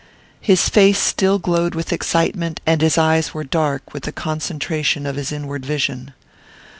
His 0.39 0.67
face 0.67 0.97
still 0.97 1.37
glowed 1.37 1.75
with 1.75 1.93
excitement, 1.93 2.59
and 2.65 2.81
his 2.81 2.97
eyes 2.97 3.35
were 3.35 3.43
dark 3.43 3.93
with 3.93 4.01
the 4.01 4.11
concentration 4.11 5.05
of 5.05 5.15
his 5.15 5.31
inward 5.31 5.63
vision. 5.63 6.15